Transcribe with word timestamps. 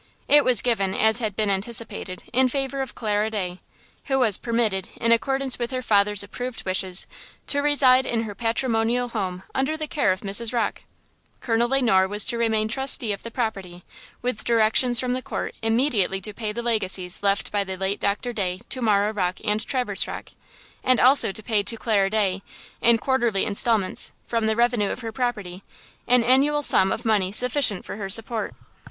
It 0.27 0.43
was 0.43 0.63
given, 0.63 0.95
as 0.95 1.19
had 1.19 1.35
been 1.35 1.51
anticipated, 1.51 2.23
in 2.33 2.47
favor 2.47 2.81
of 2.81 2.95
Clara 2.95 3.29
Day, 3.29 3.59
who 4.05 4.17
was 4.17 4.39
permitted, 4.39 4.89
in 4.95 5.11
accordance 5.11 5.59
with 5.59 5.69
her 5.69 5.83
father's 5.83 6.23
approved 6.23 6.65
wishes, 6.65 7.05
to 7.45 7.61
reside 7.61 8.07
in 8.07 8.23
her 8.23 8.33
patrimonial 8.33 9.09
home 9.09 9.43
under 9.53 9.77
the 9.77 9.85
care 9.85 10.11
of 10.11 10.21
Mrs. 10.21 10.53
Rocke. 10.55 10.81
Colonel 11.39 11.69
Le 11.69 11.83
Noir 11.83 12.07
was 12.07 12.25
to 12.25 12.39
remain 12.39 12.67
trustee 12.67 13.11
of 13.11 13.21
the 13.21 13.29
property, 13.29 13.83
with 14.23 14.43
directions 14.43 14.99
from 14.99 15.13
the 15.13 15.21
court 15.21 15.53
immediately 15.61 16.19
to 16.21 16.33
pay 16.33 16.51
the 16.51 16.63
legacies 16.63 17.21
left 17.21 17.51
by 17.51 17.63
the 17.63 17.77
late 17.77 17.99
Doctor 17.99 18.33
Day 18.33 18.59
to 18.69 18.81
Marah 18.81 19.13
Rocke 19.13 19.41
and 19.43 19.63
Traverse 19.63 20.07
Rocke, 20.07 20.31
and 20.83 20.99
also 20.99 21.31
to 21.31 21.43
pay 21.43 21.61
to 21.61 21.77
Clara 21.77 22.09
Day, 22.09 22.41
in 22.81 22.97
quarterly 22.97 23.45
instalments, 23.45 24.13
from 24.25 24.47
the 24.47 24.55
revenue 24.55 24.89
of 24.89 25.01
her 25.01 25.11
property, 25.11 25.61
an 26.07 26.23
annual 26.23 26.63
sum 26.63 26.91
of 26.91 27.05
money 27.05 27.31
sufficient 27.31 27.85
for 27.85 27.97
her 27.97 28.09
support. 28.09 28.55